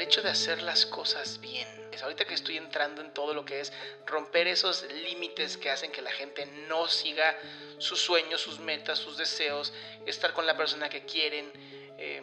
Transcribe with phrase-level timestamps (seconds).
[0.00, 1.68] El hecho de hacer las cosas bien.
[2.02, 3.70] Ahorita que estoy entrando en todo lo que es
[4.06, 7.36] romper esos límites que hacen que la gente no siga
[7.76, 9.74] sus sueños, sus metas, sus deseos,
[10.06, 11.52] estar con la persona que quieren.
[11.98, 12.22] Eh,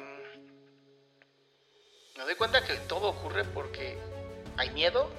[2.18, 3.96] me doy cuenta que todo ocurre porque
[4.58, 5.12] hay miedo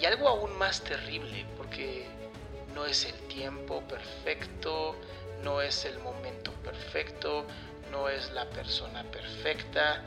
[0.00, 2.04] y algo aún más terrible, porque
[2.74, 4.96] no es el tiempo perfecto,
[5.44, 7.46] no es el momento perfecto,
[7.92, 10.02] no es la persona perfecta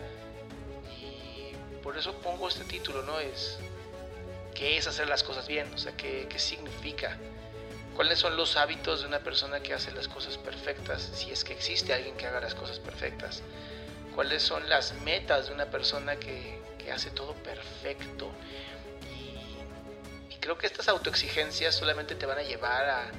[1.88, 3.18] por eso pongo este título, ¿no?
[3.22, 3.60] Es
[4.54, 7.16] qué es hacer las cosas bien, o sea, qué, significa,
[7.96, 11.54] cuáles son los hábitos de una persona que hace las cosas perfectas, si es que
[11.54, 13.42] existe alguien que haga las cosas perfectas,
[14.14, 18.32] cuáles son las metas de una persona que, que hace todo perfecto.
[19.10, 23.11] Y, y, creo que estas autoexigencias solamente te van a llevar a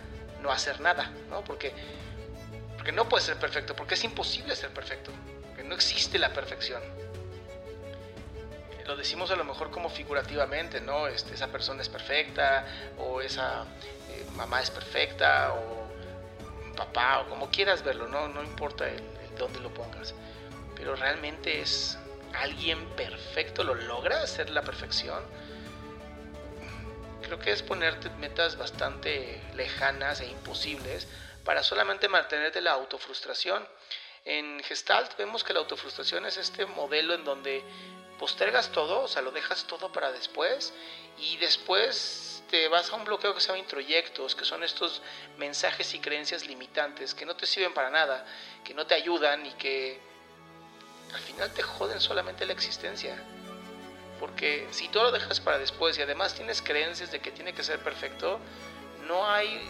[0.42, 1.42] no hacer nada, ¿no?
[1.42, 1.72] Porque,
[2.76, 5.10] porque no puedes ser perfecto, porque es imposible ser perfecto,
[5.46, 7.07] porque no existe la perfección
[8.88, 11.08] lo decimos a lo mejor como figurativamente, ¿no?
[11.08, 12.64] Este, esa persona es perfecta,
[12.96, 13.64] o esa
[14.08, 18.28] eh, mamá es perfecta, o papá, o como quieras verlo, ¿no?
[18.28, 20.14] No importa el, el dónde lo pongas.
[20.74, 21.98] Pero realmente es
[22.32, 25.22] alguien perfecto, lo logra hacer la perfección.
[27.20, 31.06] Creo que es ponerte metas bastante lejanas e imposibles
[31.44, 33.68] para solamente mantenerte la autofrustración.
[34.24, 37.62] En Gestalt vemos que la autofrustración es este modelo en donde
[38.18, 40.72] postergas todo, o sea, lo dejas todo para después
[41.18, 45.02] y después te vas a un bloqueo que se llama introyectos, que son estos
[45.36, 48.26] mensajes y creencias limitantes que no te sirven para nada,
[48.64, 50.00] que no te ayudan y que
[51.14, 53.22] al final te joden solamente la existencia.
[54.18, 57.62] Porque si tú lo dejas para después y además tienes creencias de que tiene que
[57.62, 58.40] ser perfecto,
[59.06, 59.60] no hay,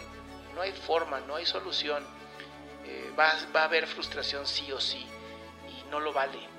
[0.55, 2.05] no hay forma, no hay solución.
[2.85, 5.05] Eh, va, va a haber frustración sí o sí
[5.67, 6.58] y no lo vale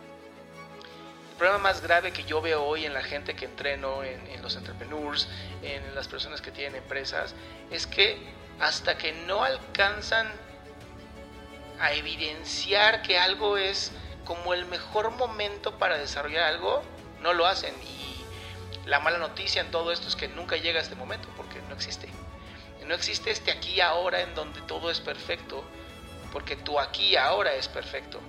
[1.40, 5.26] problema más grave que yo veo hoy en la gente que entreno, en, los entrepreneurs,
[5.62, 7.34] en las personas que tienen empresas,
[7.70, 8.18] es que
[8.60, 10.30] hasta que no alcanzan
[11.80, 13.90] a evidenciar que algo es
[14.26, 16.82] como el mejor momento para desarrollar algo,
[17.22, 17.74] no lo hacen.
[17.84, 21.62] Y la mala noticia en todo esto es que nunca llega a este momento porque
[21.70, 22.10] no existe.
[22.86, 25.64] No existe este aquí ahora en donde todo es perfecto,
[26.32, 28.20] porque tu aquí ahora es perfecto.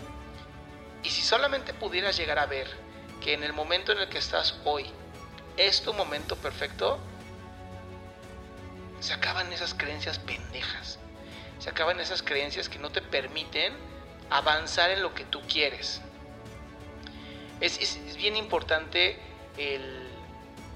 [1.03, 2.90] Y si solamente pudieras llegar a ver
[3.21, 4.85] que en el momento en el que estás hoy
[5.55, 6.99] es tu momento perfecto,
[8.99, 10.99] se acaban esas creencias pendejas.
[11.59, 13.73] Se acaban esas creencias que no te permiten
[14.29, 16.01] avanzar en lo que tú quieres.
[17.59, 19.19] Es, es, bien importante
[19.57, 20.09] el,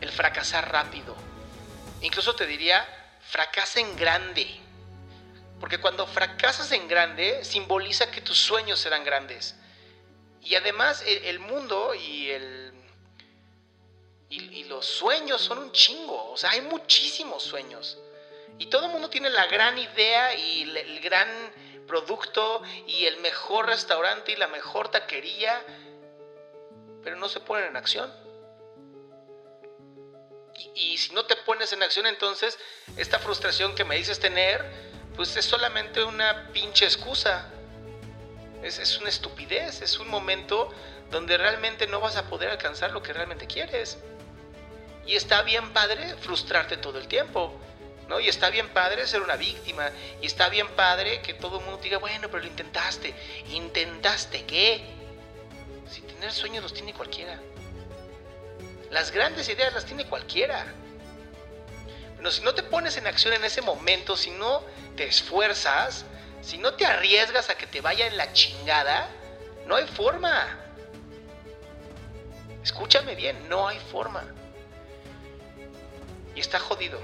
[0.02, 1.16] el fracasar rápido.
[2.02, 2.86] Incluso te diría,
[3.22, 4.48] fracasa en grande.
[5.60, 9.56] Porque cuando fracasas en grande, simboliza que tus sueños serán grandes.
[10.46, 12.72] Y además el, mundo y el...
[14.30, 17.98] Y, los sueños son un chingo, o sea, hay muchísimos sueños.
[18.60, 21.28] Y todo el mundo tiene la gran idea y el, gran
[21.88, 25.64] producto y el mejor restaurante y la mejor taquería,
[27.04, 28.14] pero no se ponen en acción.
[30.56, 32.58] Y, y, si no te pones en acción, entonces
[32.98, 34.64] esta frustración que me dices tener,
[35.16, 37.52] pues es solamente una pinche excusa.
[38.64, 40.70] Es, una estupidez, es un momento
[41.12, 43.98] donde realmente no vas a poder alcanzar lo que realmente quieres.
[45.06, 47.54] Y está bien padre frustrarte todo el tiempo.
[48.08, 48.20] ¿no?
[48.20, 49.92] Y está bien padre ser una víctima.
[50.22, 53.14] Y está bien padre que todo el mundo diga, bueno, pero lo intentaste.
[53.52, 54.84] ¿Intentaste qué?
[55.90, 57.40] Si tener sueños los tiene cualquiera.
[58.90, 60.66] Las grandes ideas las tiene cualquiera.
[62.18, 64.64] Pero si no te pones en acción en ese momento, si no
[64.96, 66.06] te esfuerzas,
[66.46, 69.10] si no te arriesgas a que te vaya en la chingada,
[69.66, 70.60] no hay forma.
[72.64, 74.24] Escúchame bien, no hay forma.
[76.36, 77.00] Y está jodido.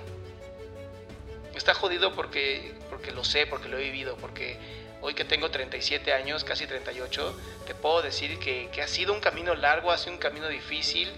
[1.56, 4.60] Está jodido porque, porque lo sé, porque lo he vivido, porque
[5.02, 7.36] hoy que tengo 37 años, casi 38,
[7.66, 11.12] te puedo decir que, que ha sido un camino largo, ha sido un camino difícil.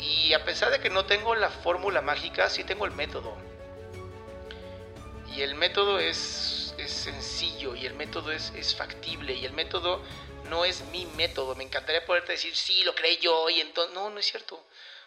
[0.00, 3.36] Y a pesar de que no tengo la fórmula mágica, sí tengo el método.
[5.34, 10.02] Y el método es, es sencillo y el método es, es factible y el método
[10.48, 11.54] no es mi método.
[11.54, 13.94] Me encantaría poderte decir, sí, lo creé yo y entonces...
[13.94, 14.62] No, no es cierto.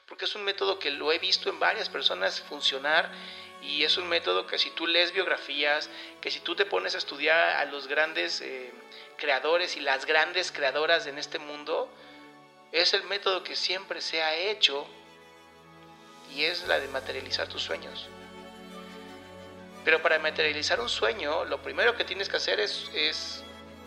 [0.08, 3.12] Porque es un método que lo he visto en varias personas funcionar
[3.62, 5.90] y es un método que si tú lees biografías,
[6.22, 8.72] que si tú te pones a estudiar a los grandes eh,
[9.18, 11.90] creadores y las grandes creadoras en este mundo,
[12.72, 14.86] es el método que siempre se ha hecho
[16.36, 18.08] y es la de materializar tus sueños.
[19.86, 23.44] Pero para materializar un sueño, lo primero que tienes que hacer es,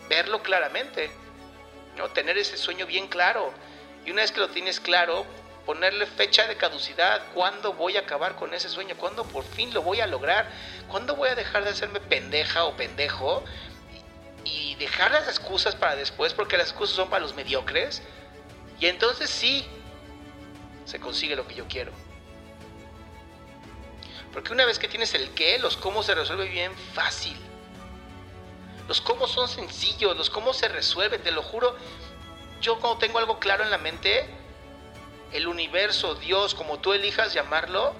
[0.07, 1.11] verlo claramente,
[1.97, 2.09] ¿no?
[2.09, 3.53] tener ese sueño bien claro.
[4.05, 5.25] Y una vez que lo tienes claro,
[5.65, 9.81] ponerle fecha de caducidad, cuándo voy a acabar con ese sueño, cuándo por fin lo
[9.83, 10.49] voy a lograr,
[10.87, 13.43] cuándo voy a dejar de hacerme pendeja o pendejo
[14.45, 18.01] y dejar las excusas para después, porque las excusas son para los mediocres.
[18.79, 19.67] Y entonces sí,
[20.85, 21.91] se consigue lo que yo quiero.
[24.33, 27.37] Porque una vez que tienes el qué, los cómo se resuelve bien fácil.
[28.87, 31.75] Los cómo son sencillos, los cómo se resuelve, te lo juro.
[32.61, 34.25] Yo cuando tengo algo claro en la mente,
[35.31, 37.93] el universo, Dios, como tú elijas llamarlo,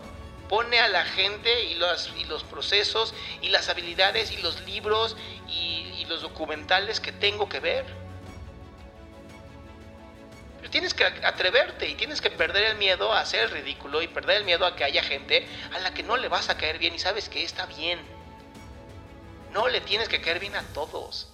[0.48, 5.16] pone a la gente y los, y los procesos y las habilidades y los libros
[5.48, 7.86] y, y los documentales que tengo que ver.
[10.72, 14.38] Tienes que atreverte y tienes que perder el miedo a hacer el ridículo y perder
[14.38, 16.94] el miedo a que haya gente a la que no le vas a caer bien
[16.94, 18.00] y sabes que está bien.
[19.52, 21.28] No le tienes que caer bien a todos.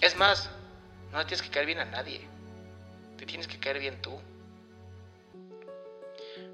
[0.00, 0.50] Es más,
[1.12, 2.28] no le tienes que caer bien a nadie.
[3.16, 4.20] Te tienes que caer bien tú.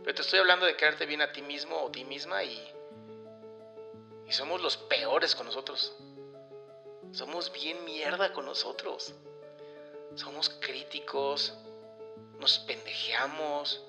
[0.04, 2.72] Pero te estoy hablando de caerte bien a ti mismo o ti misma y,
[4.28, 5.96] y somos los peores con nosotros.
[7.12, 9.14] Somos bien mierda con nosotros.
[10.16, 11.52] Somos críticos,
[12.40, 13.82] nos pendejeamos,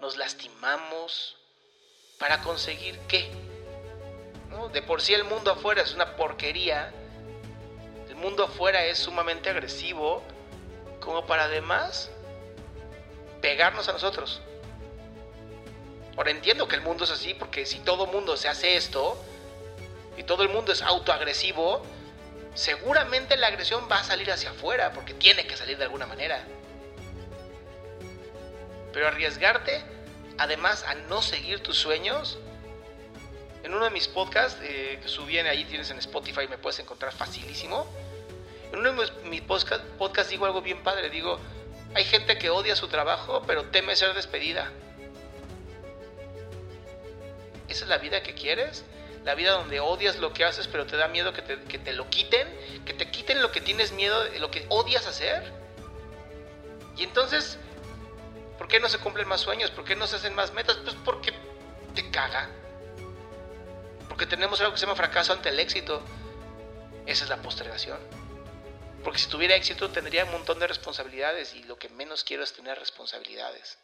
[0.00, 1.36] nos lastimamos
[2.18, 3.30] para conseguir qué.
[4.72, 6.92] De por sí el mundo afuera es una porquería.
[8.08, 10.22] El mundo afuera es sumamente agresivo
[11.00, 12.10] como para además
[13.40, 14.40] pegarnos a nosotros.
[16.16, 19.16] Ahora entiendo que el mundo es así porque si todo el mundo se hace esto
[20.16, 21.82] y todo el mundo es autoagresivo,
[22.54, 26.42] seguramente la agresión va a salir hacia afuera porque tiene que salir de alguna manera.
[28.92, 29.82] Pero arriesgarte,
[30.38, 32.38] además a no seguir tus sueños,
[33.64, 37.12] en uno de mis podcasts eh, que subí ahí tienes en Spotify me puedes encontrar
[37.12, 37.86] facilísimo.
[38.72, 41.38] En uno de mis podcasts podcast digo algo bien padre, digo,
[41.94, 44.70] hay gente que odia su trabajo pero teme ser despedida.
[47.68, 48.84] ¿Esa es la vida que quieres?
[49.24, 51.92] La vida donde odias lo que haces, pero te da miedo que te, que te
[51.92, 52.46] lo quiten,
[52.84, 55.50] que te quiten lo que tienes miedo, lo que odias hacer.
[56.96, 57.58] Y entonces,
[58.58, 59.70] ¿por qué no se cumplen más sueños?
[59.70, 60.76] ¿Por qué no se hacen más metas?
[60.76, 61.32] Pues porque
[61.94, 62.50] te caga.
[64.08, 66.02] Porque tenemos algo que se llama fracaso ante el éxito.
[67.06, 67.98] Esa es la postergación.
[69.02, 72.52] Porque si tuviera éxito tendría un montón de responsabilidades y lo que menos quiero es
[72.52, 73.78] tener responsabilidades.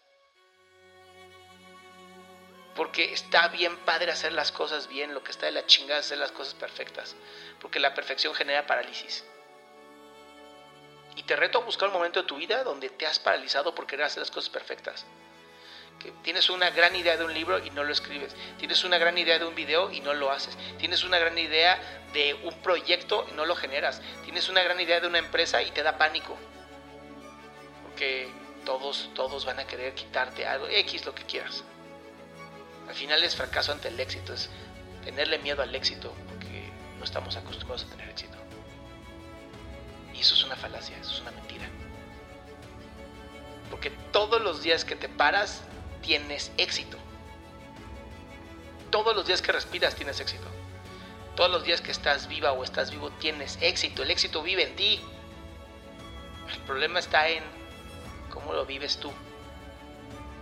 [2.80, 6.06] Porque está bien padre hacer las cosas bien, lo que está de la chingada es
[6.06, 7.14] hacer las cosas perfectas.
[7.60, 9.22] Porque la perfección genera parálisis.
[11.14, 13.86] Y te reto a buscar un momento de tu vida donde te has paralizado por
[13.86, 15.04] querer hacer las cosas perfectas.
[15.98, 18.34] Que tienes una gran idea de un libro y no lo escribes.
[18.56, 20.56] Tienes una gran idea de un video y no lo haces.
[20.78, 21.78] Tienes una gran idea
[22.14, 24.00] de un proyecto y no lo generas.
[24.24, 26.34] Tienes una gran idea de una empresa y te da pánico.
[27.82, 28.30] Porque
[28.64, 31.62] todos, todos van a querer quitarte algo, X lo que quieras.
[32.90, 34.50] Al final es fracaso ante el éxito, es
[35.04, 38.36] tenerle miedo al éxito, porque no estamos acostumbrados a tener éxito.
[40.12, 41.68] Y eso es una falacia, eso es una mentira.
[43.70, 45.62] Porque todos los días que te paras
[46.02, 46.98] tienes éxito.
[48.90, 50.48] Todos los días que respiras tienes éxito.
[51.36, 54.02] Todos los días que estás viva o estás vivo tienes éxito.
[54.02, 55.00] El éxito vive en ti.
[56.52, 57.44] El problema está en
[58.30, 59.12] cómo lo vives tú.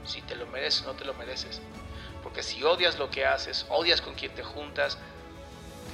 [0.06, 1.60] Si te lo mereces o no te lo mereces.
[2.28, 4.98] Porque si odias lo que haces, odias con quien te juntas,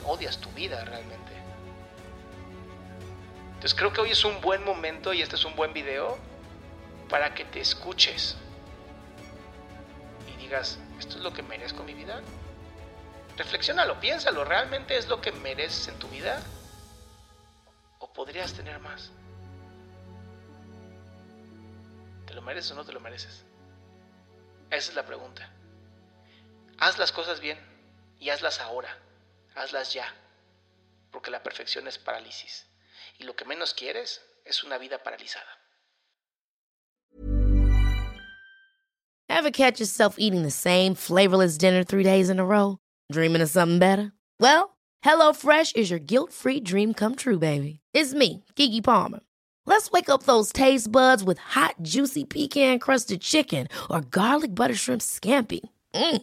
[0.04, 1.32] odias tu vida realmente.
[3.50, 6.18] Entonces creo que hoy es un buen momento y este es un buen video
[7.08, 8.34] para que te escuches
[10.28, 12.20] y digas, ¿esto es lo que merezco en mi vida?
[13.36, 16.42] Reflexiónalo, piénsalo, ¿realmente es lo que mereces en tu vida?
[18.00, 19.12] ¿O podrías tener más?
[22.26, 23.44] ¿Te lo mereces o no te lo mereces?
[24.72, 25.53] Esa es la pregunta.
[26.78, 27.58] Haz las cosas bien
[28.18, 28.88] y hazlas ahora.
[29.54, 30.06] Hazlas ya.
[31.10, 32.66] Porque la perfección es parálisis.
[33.18, 35.46] Y lo que menos quieres es una vida paralizada.
[39.28, 42.78] Ever catch yourself eating the same flavorless dinner three days in a row?
[43.12, 44.12] Dreaming of something better?
[44.40, 47.80] Well, HelloFresh is your guilt-free dream come true, baby.
[47.92, 49.20] It's me, Kiki Palmer.
[49.66, 55.00] Let's wake up those taste buds with hot, juicy pecan-crusted chicken or garlic butter shrimp
[55.02, 55.60] scampi.
[55.94, 56.22] Mm.